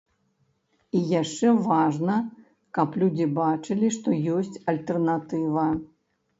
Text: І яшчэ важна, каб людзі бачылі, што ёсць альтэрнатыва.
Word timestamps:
І 0.99 1.01
яшчэ 1.21 1.51
важна, 1.67 2.15
каб 2.79 2.99
людзі 3.03 3.29
бачылі, 3.39 3.87
што 4.01 4.19
ёсць 4.41 4.61
альтэрнатыва. 4.77 5.71